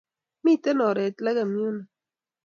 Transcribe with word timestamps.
Miten 0.43 0.77
oret 0.89 1.15
lekem 1.25 1.51
yuno 1.59 1.83